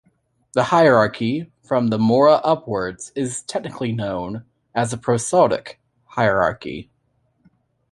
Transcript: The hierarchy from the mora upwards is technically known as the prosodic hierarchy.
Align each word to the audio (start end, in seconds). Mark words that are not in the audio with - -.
The 0.53 0.63
hierarchy 0.63 1.51
from 1.61 1.89
the 1.89 1.99
mora 1.99 2.37
upwards 2.43 3.11
is 3.13 3.43
technically 3.43 3.91
known 3.91 4.43
as 4.73 4.89
the 4.89 4.97
prosodic 4.97 5.79
hierarchy. 6.05 6.89